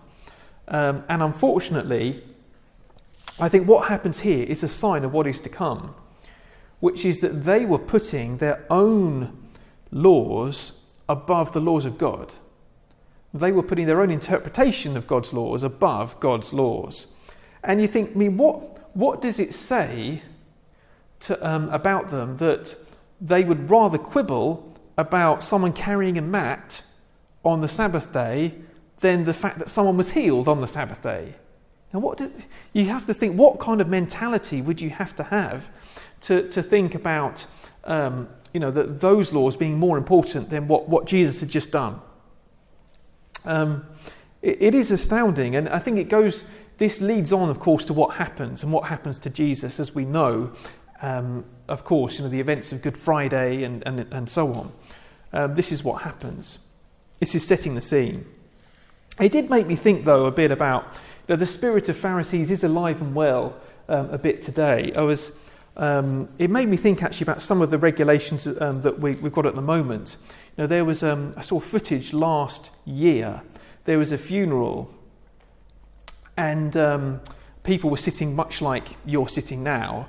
Um, 0.70 1.04
and 1.10 1.22
unfortunately, 1.22 2.24
I 3.38 3.50
think 3.50 3.68
what 3.68 3.90
happens 3.90 4.22
here 4.22 4.46
is 4.46 4.64
a 4.64 4.70
sign 4.70 5.04
of 5.04 5.12
what 5.12 5.28
is 5.28 5.42
to 5.42 5.50
come, 5.50 5.94
which 6.80 7.04
is 7.04 7.20
that 7.20 7.44
they 7.44 7.66
were 7.66 7.80
putting 7.80 8.38
their 8.38 8.66
own 8.70 9.50
laws 9.92 10.80
above 11.10 11.52
the 11.52 11.60
laws 11.60 11.86
of 11.86 11.98
God. 11.98 12.36
They 13.34 13.52
were 13.52 13.64
putting 13.64 13.88
their 13.88 14.02
own 14.02 14.12
interpretation 14.12 14.96
of 14.96 15.08
God's 15.08 15.34
laws 15.34 15.64
above 15.64 16.20
God's 16.20 16.54
laws. 16.54 17.08
And 17.64 17.82
you 17.82 17.88
think, 17.88 18.12
I 18.12 18.14
mean, 18.14 18.38
what, 18.38 18.73
what 18.94 19.22
does 19.22 19.40
it 19.40 19.54
say 19.54 20.22
to, 21.22 21.48
um, 21.48 21.70
about 21.70 22.10
them 22.10 22.38
that 22.38 22.76
they 23.20 23.44
would 23.44 23.70
rather 23.70 23.98
quibble 23.98 24.78
about 24.98 25.44
someone 25.44 25.74
carrying 25.74 26.18
a 26.18 26.22
mat 26.22 26.84
on 27.44 27.62
the 27.62 27.68
Sabbath 27.68 28.14
day 28.14 28.54
than 29.00 29.26
the 29.26 29.34
fact 29.34 29.60
that 29.60 29.70
someone 29.70 29.98
was 29.98 30.12
healed 30.12 30.48
on 30.48 30.62
the 30.62 30.68
Sabbath 30.68 31.02
day? 31.02 31.36
Now, 31.94 32.00
what 32.00 32.22
you 32.74 32.86
have 32.86 33.06
to 33.06 33.14
think, 33.14 33.38
what 33.38 33.60
kind 33.60 33.80
of 33.80 33.88
mentality 33.88 34.62
would 34.62 34.82
you 34.82 34.90
have 34.90 35.16
to 35.18 35.24
have 35.24 35.70
to, 36.22 36.48
to 36.50 36.64
think 36.64 36.96
about 36.96 37.46
um, 37.84 38.30
you 38.54 38.60
know, 38.60 38.72
that 38.72 39.00
those 39.00 39.34
laws 39.34 39.56
being 39.58 39.78
more 39.78 39.98
important 39.98 40.50
than 40.50 40.68
what, 40.68 40.88
what 40.88 41.06
Jesus 41.06 41.40
had 41.40 41.50
just 41.50 41.72
done? 41.72 42.00
Um, 43.46 43.86
it, 44.42 44.62
it 44.62 44.76
is 44.76 44.92
astounding, 44.92 45.56
and 45.56 45.68
I 45.70 45.80
think 45.80 45.98
it 45.98 46.10
goes. 46.10 46.44
This 46.78 47.02
leads 47.02 47.32
on, 47.32 47.50
of 47.50 47.60
course, 47.60 47.86
to 47.86 47.94
what 47.94 48.16
happens 48.16 48.64
and 48.64 48.72
what 48.72 48.86
happens 48.86 49.20
to 49.20 49.30
Jesus, 49.30 49.80
as 49.80 49.94
we 49.94 50.06
know. 50.06 50.52
Um, 51.02 51.46
of 51.68 51.84
course, 51.84 52.18
you 52.18 52.24
know 52.24 52.30
the 52.30 52.40
events 52.40 52.72
of 52.72 52.82
Good 52.82 52.98
Friday 52.98 53.64
and 53.64 53.84
and, 53.86 54.00
and 54.12 54.30
so 54.30 54.54
on. 54.54 54.72
Um, 55.34 55.56
this 55.56 55.72
is 55.72 55.84
what 55.84 56.04
happens. 56.04 56.60
This 57.20 57.36
is 57.36 57.46
setting 57.46 57.76
the 57.76 57.82
scene. 57.82 58.26
It 59.20 59.32
did 59.32 59.50
make 59.50 59.68
me 59.68 59.76
think, 59.76 60.06
though, 60.06 60.26
a 60.26 60.32
bit 60.32 60.52
about 60.52 60.84
you 61.28 61.34
know, 61.34 61.36
the 61.36 61.46
spirit 61.46 61.88
of 61.88 61.96
Pharisees 61.96 62.52
is 62.52 62.64
alive 62.64 63.02
and 63.02 63.16
well 63.16 63.56
um, 63.88 64.10
a 64.10 64.18
bit 64.18 64.42
today. 64.42 64.92
I 64.96 65.02
was, 65.02 65.40
um, 65.78 66.30
it 66.38 66.50
made 66.50 66.68
me 66.68 66.78
think 66.78 67.04
actually 67.04 67.26
about 67.26 67.42
some 67.42 67.62
of 67.62 67.72
the 67.72 67.78
regulations 67.78 68.48
um, 68.60 68.82
that 68.82 69.00
we, 69.00 69.16
have 69.16 69.32
got 69.32 69.46
at 69.46 69.56
the 69.56 69.62
moment. 69.62 70.18
You 70.58 70.64
know, 70.64 70.68
there 70.68 70.84
was, 70.84 71.04
um, 71.04 71.34
I 71.38 71.42
saw 71.42 71.60
footage 71.60 72.12
last 72.12 72.72
year. 72.86 73.42
There 73.86 73.98
was 73.98 74.12
a 74.12 74.18
funeral, 74.18 74.94
and 76.38 76.76
um, 76.78 77.22
people 77.64 77.90
were 77.90 77.98
sitting 77.98 78.36
much 78.36 78.62
like 78.62 78.96
you're 79.06 79.30
sitting 79.30 79.64
now. 79.64 80.08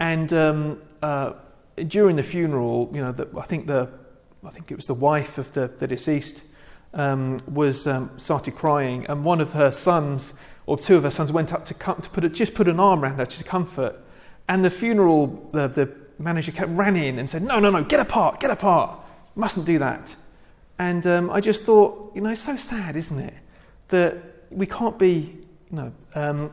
And 0.00 0.32
um, 0.32 0.82
uh, 1.02 1.32
during 1.86 2.16
the 2.16 2.22
funeral, 2.22 2.90
you 2.92 3.00
know, 3.00 3.12
the, 3.12 3.28
I 3.36 3.42
think 3.42 3.66
the, 3.66 3.88
I 4.44 4.50
think 4.50 4.70
it 4.70 4.76
was 4.76 4.86
the 4.86 4.94
wife 4.94 5.38
of 5.38 5.52
the, 5.52 5.68
the 5.68 5.86
deceased 5.86 6.42
um, 6.94 7.40
was 7.46 7.86
um, 7.86 8.10
started 8.16 8.54
crying, 8.54 9.06
and 9.06 9.24
one 9.24 9.40
of 9.40 9.52
her 9.52 9.72
sons, 9.72 10.32
or 10.66 10.78
two 10.78 10.96
of 10.96 11.02
her 11.02 11.10
sons, 11.10 11.32
went 11.32 11.52
up 11.52 11.64
to, 11.66 11.74
come, 11.74 12.00
to 12.00 12.08
put 12.10 12.24
a, 12.24 12.28
just 12.28 12.54
put 12.54 12.68
an 12.68 12.80
arm 12.80 13.02
around 13.02 13.16
her 13.16 13.26
to 13.26 13.44
comfort. 13.44 13.98
And 14.48 14.64
the 14.64 14.70
funeral, 14.70 15.48
the, 15.52 15.68
the 15.68 15.94
manager 16.18 16.52
kept 16.52 16.70
ran 16.70 16.96
in 16.96 17.18
and 17.18 17.28
said, 17.28 17.42
"No, 17.42 17.60
no, 17.60 17.70
no, 17.70 17.84
get 17.84 18.00
apart, 18.00 18.40
get 18.40 18.50
apart." 18.50 19.04
mustn't 19.38 19.66
do 19.66 19.78
that. 19.78 20.16
And 20.78 21.06
um, 21.06 21.30
I 21.30 21.40
just 21.40 21.64
thought, 21.64 22.12
you 22.14 22.20
know, 22.20 22.30
it's 22.30 22.42
so 22.42 22.56
sad, 22.56 22.96
isn't 22.96 23.18
it? 23.18 23.34
That 23.88 24.16
we 24.50 24.66
can't 24.66 24.98
be, 24.98 25.38
know, 25.76 25.92
um, 26.14 26.50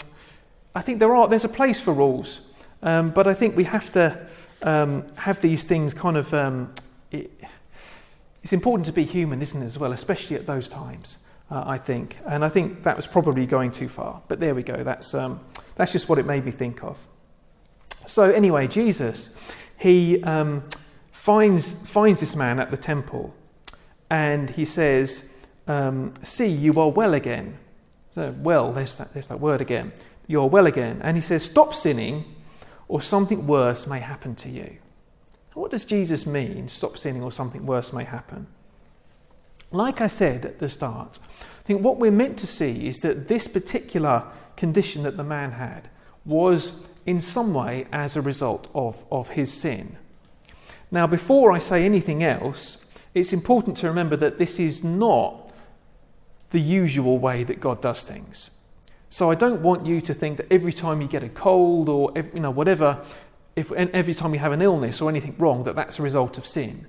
I 0.73 0.81
think 0.81 0.99
there 0.99 1.15
are, 1.15 1.27
there's 1.27 1.45
a 1.45 1.49
place 1.49 1.79
for 1.79 1.93
rules, 1.93 2.41
um, 2.83 3.11
but 3.11 3.27
I 3.27 3.33
think 3.33 3.55
we 3.55 3.63
have 3.63 3.91
to 3.93 4.27
um, 4.61 5.05
have 5.15 5.41
these 5.41 5.65
things 5.65 5.93
kind 5.93 6.17
of, 6.17 6.33
um, 6.33 6.73
it, 7.11 7.31
it's 8.43 8.53
important 8.53 8.85
to 8.87 8.91
be 8.91 9.03
human, 9.03 9.41
isn't 9.41 9.61
it, 9.61 9.65
as 9.65 9.79
well, 9.79 9.91
especially 9.91 10.35
at 10.35 10.45
those 10.45 10.67
times, 10.67 11.19
uh, 11.49 11.63
I 11.65 11.77
think. 11.77 12.17
And 12.25 12.43
I 12.43 12.49
think 12.49 12.83
that 12.83 12.95
was 12.95 13.07
probably 13.07 13.45
going 13.45 13.71
too 13.71 13.87
far. 13.87 14.21
But 14.27 14.39
there 14.39 14.53
we 14.53 14.63
go, 14.63 14.83
that's, 14.83 15.13
um, 15.13 15.39
that's 15.75 15.91
just 15.91 16.09
what 16.09 16.19
it 16.19 16.25
made 16.25 16.45
me 16.45 16.51
think 16.51 16.83
of. 16.83 17.07
So, 18.07 18.31
anyway, 18.31 18.67
Jesus, 18.67 19.35
he 19.77 20.21
finds, 21.11 21.89
finds 21.89 22.19
this 22.19 22.35
man 22.35 22.59
at 22.59 22.69
the 22.69 22.77
temple 22.77 23.33
and 24.09 24.49
he 24.51 24.65
says, 24.65 25.29
um, 25.67 26.13
See, 26.23 26.47
you 26.47 26.79
are 26.79 26.89
well 26.89 27.13
again. 27.13 27.57
So, 28.15 28.33
well, 28.39 28.71
there's 28.71 28.95
that, 28.95 29.11
there's 29.11 29.27
that 29.27 29.41
word 29.41 29.59
again. 29.59 29.91
You're 30.25 30.47
well 30.47 30.67
again. 30.67 31.01
And 31.03 31.17
he 31.17 31.21
says, 31.21 31.43
Stop 31.43 31.73
sinning, 31.73 32.23
or 32.87 33.01
something 33.01 33.45
worse 33.45 33.87
may 33.87 33.99
happen 33.99 34.35
to 34.35 34.49
you. 34.49 34.77
What 35.53 35.71
does 35.71 35.83
Jesus 35.83 36.25
mean, 36.25 36.69
stop 36.69 36.97
sinning, 36.97 37.21
or 37.21 37.29
something 37.33 37.65
worse 37.65 37.91
may 37.91 38.05
happen? 38.05 38.47
Like 39.69 39.99
I 39.99 40.07
said 40.07 40.45
at 40.45 40.59
the 40.59 40.69
start, 40.69 41.19
I 41.41 41.63
think 41.65 41.83
what 41.83 41.97
we're 41.97 42.09
meant 42.09 42.37
to 42.37 42.47
see 42.47 42.87
is 42.87 43.01
that 43.01 43.27
this 43.27 43.49
particular 43.49 44.23
condition 44.55 45.03
that 45.03 45.17
the 45.17 45.23
man 45.25 45.51
had 45.51 45.89
was 46.23 46.87
in 47.05 47.19
some 47.19 47.53
way 47.53 47.85
as 47.91 48.15
a 48.15 48.21
result 48.21 48.69
of, 48.73 49.03
of 49.11 49.27
his 49.27 49.51
sin. 49.51 49.97
Now, 50.89 51.05
before 51.05 51.51
I 51.51 51.59
say 51.59 51.83
anything 51.83 52.23
else, 52.23 52.85
it's 53.13 53.33
important 53.33 53.75
to 53.77 53.87
remember 53.87 54.15
that 54.15 54.37
this 54.37 54.57
is 54.57 54.85
not 54.85 55.44
the 56.55 56.61
usual 56.61 57.17
way 57.19 57.43
that 57.43 57.59
God 57.59 57.81
does 57.81 58.01
things. 58.03 58.51
So 59.09 59.29
I 59.29 59.35
don't 59.35 59.61
want 59.61 59.85
you 59.85 59.99
to 59.99 60.13
think 60.13 60.37
that 60.37 60.47
every 60.49 60.71
time 60.71 61.01
you 61.01 61.07
get 61.09 61.21
a 61.21 61.27
cold 61.27 61.89
or 61.89 62.13
you 62.15 62.39
know 62.39 62.49
whatever, 62.49 63.03
if 63.57 63.73
every 63.73 64.13
time 64.13 64.33
you 64.33 64.39
have 64.39 64.53
an 64.53 64.61
illness 64.61 65.01
or 65.01 65.09
anything 65.09 65.35
wrong, 65.37 65.65
that 65.65 65.75
that's 65.75 65.99
a 65.99 66.01
result 66.01 66.37
of 66.37 66.45
sin. 66.45 66.87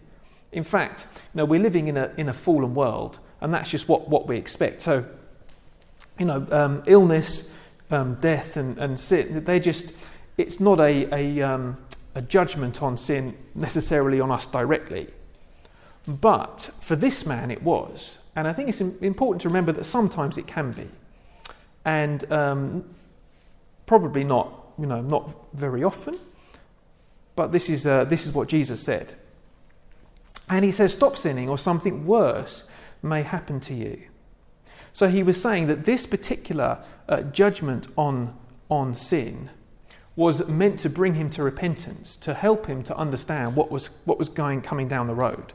In 0.53 0.63
fact, 0.63 1.09
you 1.13 1.39
know, 1.39 1.45
we're 1.45 1.59
living 1.59 1.89
in 1.89 1.97
a 1.97 2.13
in 2.17 2.29
a 2.29 2.33
fallen 2.33 2.77
world, 2.77 3.19
and 3.41 3.53
that's 3.53 3.69
just 3.69 3.89
what, 3.89 4.09
what 4.09 4.29
we 4.29 4.37
expect. 4.37 4.83
So, 4.83 5.05
you 6.17 6.27
know, 6.27 6.47
um, 6.53 6.85
illness, 6.87 7.51
um, 7.91 8.15
death, 8.21 8.57
and, 8.57 8.79
and 8.79 9.01
sin, 9.01 9.43
they're 9.45 9.59
just 9.59 9.93
it's 10.37 10.61
not 10.61 10.79
a 10.79 11.13
a 11.13 11.43
um, 11.43 11.77
a 12.15 12.23
judgment 12.23 12.83
on 12.85 12.97
sin 12.97 13.35
necessarily 13.57 14.21
on 14.21 14.31
us 14.31 14.47
directly. 14.47 15.09
But 16.07 16.71
for 16.81 16.97
this 16.97 17.27
man, 17.27 17.51
it 17.51 17.63
was. 17.63 18.21
And 18.37 18.47
I 18.47 18.53
think 18.53 18.69
it's 18.69 18.81
important 18.81 19.43
to 19.43 19.49
remember 19.49 19.73
that 19.73 19.85
sometimes 19.85 20.39
it 20.39 20.47
can 20.47 20.73
be. 20.73 20.89
And 21.85 22.31
um, 22.33 22.85
probably 23.87 24.25
not, 24.25 24.73
you 24.79 24.87
know, 24.87 25.01
not 25.01 25.35
very 25.55 25.83
often. 25.83 26.19
But 27.35 27.53
this 27.53 27.69
is, 27.69 27.87
uh, 27.87 28.05
this 28.05 28.27
is 28.27 28.33
what 28.33 28.49
Jesus 28.49 28.83
said. 28.83 29.15
And 30.49 30.65
he 30.65 30.71
says, 30.71 30.93
Stop 30.93 31.17
sinning, 31.17 31.49
or 31.49 31.59
something 31.59 32.07
worse 32.07 32.69
may 33.03 33.23
happen 33.23 33.61
to 33.61 33.75
you. 33.75 34.03
So 34.93 35.09
he 35.09 35.23
was 35.23 35.41
saying 35.41 35.67
that 35.67 35.85
this 35.85 36.07
particular 36.07 36.79
uh, 37.09 37.23
judgment 37.23 37.89
on, 37.97 38.35
on 38.71 38.95
sin 38.95 39.51
was 40.15 40.49
meant 40.49 40.79
to 40.79 40.89
bring 40.89 41.15
him 41.15 41.29
to 41.31 41.43
repentance, 41.43 42.17
to 42.17 42.33
help 42.33 42.67
him 42.67 42.83
to 42.85 42.97
understand 42.97 43.55
what 43.55 43.71
was, 43.71 44.01
what 44.07 44.19
was 44.19 44.31
going, 44.31 44.63
coming 44.63 44.89
down 44.89 45.07
the 45.07 45.15
road. 45.15 45.53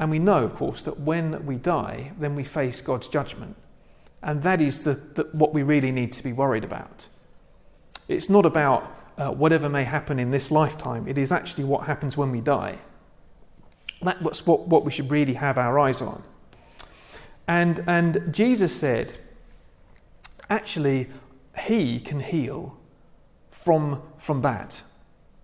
And 0.00 0.10
we 0.10 0.18
know, 0.18 0.42
of 0.42 0.56
course, 0.56 0.82
that 0.84 0.98
when 0.98 1.44
we 1.44 1.56
die, 1.56 2.12
then 2.18 2.34
we 2.34 2.42
face 2.42 2.80
God's 2.80 3.06
judgment. 3.06 3.54
And 4.22 4.42
that 4.42 4.62
is 4.62 4.82
the, 4.82 4.94
the, 4.94 5.28
what 5.32 5.52
we 5.52 5.62
really 5.62 5.92
need 5.92 6.12
to 6.14 6.22
be 6.22 6.32
worried 6.32 6.64
about. 6.64 7.06
It's 8.08 8.30
not 8.30 8.46
about 8.46 8.96
uh, 9.18 9.30
whatever 9.30 9.68
may 9.68 9.84
happen 9.84 10.18
in 10.18 10.30
this 10.30 10.50
lifetime, 10.50 11.06
it 11.06 11.18
is 11.18 11.30
actually 11.30 11.64
what 11.64 11.86
happens 11.86 12.16
when 12.16 12.30
we 12.30 12.40
die. 12.40 12.78
That's 14.00 14.46
what, 14.46 14.66
what 14.66 14.86
we 14.86 14.90
should 14.90 15.10
really 15.10 15.34
have 15.34 15.58
our 15.58 15.78
eyes 15.78 16.00
on. 16.00 16.22
And, 17.46 17.84
and 17.86 18.32
Jesus 18.32 18.74
said, 18.74 19.18
actually, 20.48 21.10
He 21.66 22.00
can 22.00 22.20
heal 22.20 22.78
from, 23.50 24.00
from 24.16 24.40
that. 24.40 24.82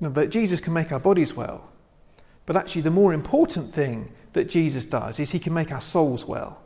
that 0.01 0.31
Jesus 0.31 0.61
can 0.61 0.73
make 0.73 0.93
our 0.93 1.01
bodies 1.01 1.35
well. 1.35 1.69
But 2.47 2.57
actually, 2.57 2.83
the 2.83 2.91
more 2.91 3.13
important 3.13 3.75
thing 3.75 4.13
that 4.33 4.49
Jesus 4.49 4.85
does 4.85 5.19
is 5.19 5.33
he 5.33 5.39
can 5.39 5.53
make 5.53 5.73
our 5.73 5.81
souls 5.81 6.25
well. 6.25 6.63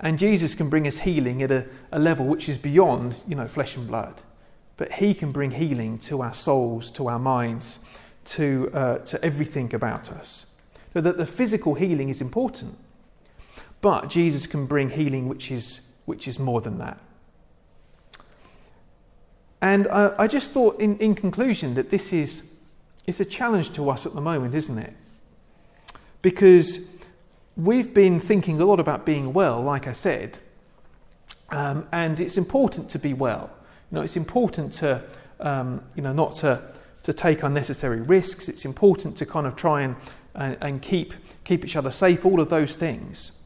And 0.00 0.18
Jesus 0.18 0.54
can 0.54 0.68
bring 0.68 0.86
us 0.86 0.98
healing 0.98 1.42
at 1.42 1.50
a, 1.50 1.66
a 1.90 1.98
level 1.98 2.26
which 2.26 2.48
is 2.48 2.56
beyond, 2.56 3.22
you 3.26 3.34
know, 3.34 3.48
flesh 3.48 3.76
and 3.76 3.86
blood. 3.86 4.22
But 4.76 4.92
he 4.92 5.12
can 5.12 5.32
bring 5.32 5.50
healing 5.50 5.98
to 6.00 6.22
our 6.22 6.32
souls, 6.32 6.92
to 6.92 7.08
our 7.08 7.18
minds, 7.18 7.80
to, 8.26 8.70
uh, 8.72 8.98
to 8.98 9.24
everything 9.24 9.74
about 9.74 10.12
us. 10.12 10.54
So 10.94 11.00
that 11.00 11.16
the 11.16 11.26
physical 11.26 11.74
healing 11.74 12.08
is 12.08 12.20
important. 12.20 12.78
But 13.80 14.08
Jesus 14.08 14.46
can 14.46 14.66
bring 14.66 14.90
healing 14.90 15.28
which 15.28 15.50
is, 15.50 15.80
which 16.04 16.28
is 16.28 16.38
more 16.38 16.60
than 16.60 16.78
that. 16.78 16.98
And 19.60 19.88
uh, 19.88 20.14
I 20.18 20.28
just 20.28 20.52
thought, 20.52 20.80
in, 20.80 20.96
in 20.98 21.14
conclusion, 21.16 21.74
that 21.74 21.90
this 21.90 22.12
is 22.12 22.48
it's 23.08 23.20
a 23.20 23.24
challenge 23.24 23.72
to 23.72 23.88
us 23.88 24.04
at 24.04 24.12
the 24.12 24.20
moment, 24.20 24.54
isn't 24.54 24.76
it? 24.76 24.92
Because 26.20 26.86
we've 27.56 27.94
been 27.94 28.20
thinking 28.20 28.60
a 28.60 28.66
lot 28.66 28.78
about 28.78 29.06
being 29.06 29.32
well, 29.32 29.62
like 29.62 29.86
I 29.86 29.94
said, 29.94 30.38
um, 31.48 31.88
and 31.90 32.20
it's 32.20 32.36
important 32.36 32.90
to 32.90 32.98
be 32.98 33.14
well. 33.14 33.48
You 33.90 33.96
know, 33.96 34.02
it's 34.02 34.18
important 34.18 34.74
to, 34.74 35.02
um, 35.40 35.82
you 35.94 36.02
know, 36.02 36.12
not 36.12 36.32
to, 36.36 36.62
to 37.04 37.14
take 37.14 37.42
unnecessary 37.42 38.02
risks. 38.02 38.46
It's 38.46 38.66
important 38.66 39.16
to 39.16 39.24
kind 39.24 39.46
of 39.46 39.56
try 39.56 39.80
and, 39.80 39.96
and, 40.34 40.58
and 40.60 40.82
keep, 40.82 41.14
keep 41.44 41.64
each 41.64 41.76
other 41.76 41.90
safe, 41.90 42.26
all 42.26 42.40
of 42.40 42.50
those 42.50 42.76
things. 42.76 43.40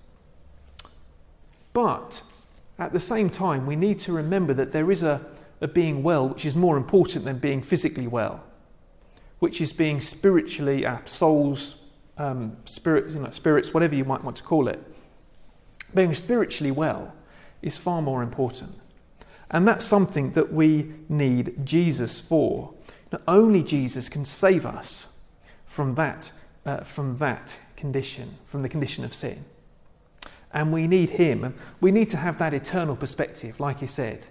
But 1.72 2.22
at 2.80 2.92
the 2.92 2.98
same 2.98 3.30
time, 3.30 3.66
we 3.66 3.76
need 3.76 4.00
to 4.00 4.12
remember 4.12 4.54
that 4.54 4.72
there 4.72 4.90
is 4.90 5.04
a, 5.04 5.24
of 5.60 5.72
being 5.72 6.02
well, 6.02 6.28
which 6.28 6.44
is 6.44 6.56
more 6.56 6.76
important 6.76 7.24
than 7.24 7.38
being 7.38 7.62
physically 7.62 8.08
well, 8.08 8.42
which 9.42 9.60
is 9.60 9.72
being 9.72 10.00
spiritually, 10.00 10.86
our 10.86 11.02
souls, 11.04 11.82
um, 12.16 12.56
spirit, 12.64 13.10
you 13.10 13.18
know, 13.18 13.28
spirits, 13.30 13.74
whatever 13.74 13.92
you 13.92 14.04
might 14.04 14.22
want 14.22 14.36
to 14.36 14.42
call 14.44 14.68
it. 14.68 14.80
Being 15.92 16.14
spiritually 16.14 16.70
well 16.70 17.12
is 17.60 17.76
far 17.76 18.00
more 18.00 18.22
important. 18.22 18.78
And 19.50 19.66
that's 19.66 19.84
something 19.84 20.34
that 20.34 20.52
we 20.52 20.92
need 21.08 21.66
Jesus 21.66 22.20
for. 22.20 22.72
Not 23.10 23.22
only 23.26 23.64
Jesus 23.64 24.08
can 24.08 24.24
save 24.24 24.64
us 24.64 25.08
from 25.66 25.96
that, 25.96 26.30
uh, 26.64 26.84
from 26.84 27.16
that 27.16 27.58
condition, 27.74 28.38
from 28.46 28.62
the 28.62 28.68
condition 28.68 29.04
of 29.04 29.12
sin. 29.12 29.44
And 30.52 30.72
we 30.72 30.86
need 30.86 31.10
Him. 31.10 31.56
We 31.80 31.90
need 31.90 32.10
to 32.10 32.16
have 32.16 32.38
that 32.38 32.54
eternal 32.54 32.94
perspective, 32.94 33.58
like 33.58 33.80
He 33.80 33.88
said. 33.88 34.28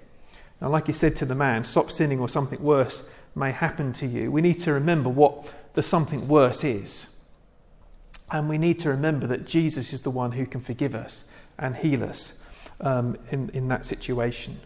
Now, 0.61 0.69
like 0.69 0.87
He 0.87 0.93
said 0.93 1.15
to 1.17 1.25
the 1.25 1.35
man, 1.35 1.63
stop 1.63 1.91
sinning 1.91 2.19
or 2.19 2.29
something 2.29 2.61
worse 2.61 3.09
may 3.35 3.51
happen 3.51 3.93
to 3.93 4.07
you. 4.07 4.31
We 4.31 4.41
need 4.41 4.59
to 4.59 4.73
remember 4.73 5.09
what 5.09 5.47
the 5.73 5.81
something 5.83 6.27
worse 6.27 6.63
is. 6.63 7.15
And 8.29 8.47
we 8.47 8.57
need 8.57 8.79
to 8.79 8.89
remember 8.89 9.27
that 9.27 9.45
Jesus 9.45 9.91
is 9.91 10.01
the 10.01 10.11
one 10.11 10.33
who 10.33 10.45
can 10.45 10.61
forgive 10.61 10.95
us 10.95 11.29
and 11.57 11.75
heal 11.75 12.03
us 12.03 12.41
um, 12.79 13.17
in, 13.29 13.49
in 13.49 13.67
that 13.69 13.85
situation. 13.85 14.59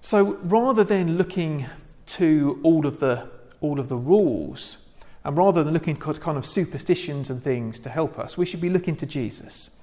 So 0.00 0.38
rather 0.42 0.82
than 0.82 1.16
looking 1.16 1.66
to 2.06 2.58
all 2.62 2.86
of 2.86 3.00
the, 3.00 3.28
all 3.60 3.78
of 3.78 3.88
the 3.88 3.96
rules, 3.96 4.88
and 5.24 5.36
rather 5.36 5.62
than 5.62 5.72
looking 5.72 5.96
at 5.96 6.20
kind 6.20 6.36
of 6.36 6.44
superstitions 6.44 7.30
and 7.30 7.40
things 7.40 7.78
to 7.80 7.88
help 7.88 8.18
us, 8.18 8.36
we 8.36 8.44
should 8.44 8.60
be 8.60 8.70
looking 8.70 8.96
to 8.96 9.06
Jesus. 9.06 9.78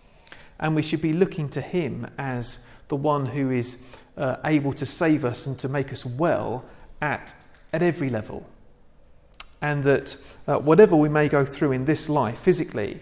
And 0.60 0.76
we 0.76 0.82
should 0.82 1.02
be 1.02 1.14
looking 1.14 1.48
to 1.50 1.62
Him 1.62 2.08
as 2.18 2.66
the 2.90 2.98
one 2.98 3.28
who 3.28 3.50
is 3.50 3.82
uh, 4.20 4.38
able 4.46 4.74
to 4.74 4.86
save 4.86 5.26
us 5.26 5.46
and 5.46 5.58
to 5.60 5.70
make 5.70 5.92
us 5.92 6.06
well 6.06 6.66
at, 7.02 7.34
at 7.74 7.82
every 7.82 8.10
level. 8.10 8.46
And 9.62 9.84
that 9.86 10.18
uh, 10.48 10.60
whatever 10.60 10.96
we 10.96 11.10
may 11.10 11.28
go 11.28 11.46
through 11.46 11.72
in 11.72 11.86
this 11.86 12.10
life 12.10 12.40
physically, 12.40 13.02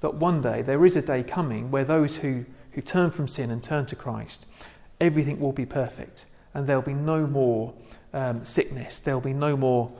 that 0.00 0.14
one 0.14 0.40
day 0.40 0.62
there 0.62 0.84
is 0.84 0.96
a 0.96 1.02
day 1.02 1.22
coming 1.22 1.70
where 1.70 1.84
those 1.84 2.18
who, 2.18 2.44
who 2.72 2.80
turn 2.80 3.10
from 3.10 3.28
sin 3.28 3.50
and 3.50 3.62
turn 3.62 3.86
to 3.86 3.96
Christ, 3.96 4.46
everything 5.00 5.38
will 5.38 5.52
be 5.52 5.66
perfect 5.66 6.26
and 6.54 6.66
there'll 6.66 6.82
be 6.82 6.94
no 6.94 7.26
more 7.26 7.74
um, 8.14 8.42
sickness, 8.42 8.98
there'll 8.98 9.20
be 9.20 9.34
no 9.34 9.56
more 9.56 9.92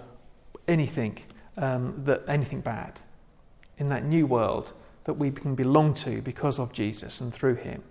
anything 0.66 1.18
um, 1.58 2.02
that 2.04 2.22
anything 2.26 2.62
bad 2.62 3.00
in 3.78 3.88
that 3.90 4.04
new 4.04 4.26
world 4.26 4.72
that 5.04 5.14
we 5.14 5.30
can 5.30 5.54
belong 5.54 5.94
to 5.94 6.22
because 6.22 6.58
of 6.58 6.72
Jesus 6.72 7.20
and 7.20 7.32
through 7.32 7.56
Him, 7.56 7.82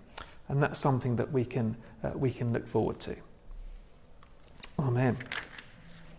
and 0.48 0.62
that's 0.62 0.78
something 0.80 1.16
that 1.16 1.32
we 1.32 1.44
can 1.44 1.76
uh, 2.02 2.10
we 2.14 2.30
can 2.30 2.52
look 2.52 2.66
forward 2.66 3.00
to. 3.00 3.16
Amen. 4.78 5.16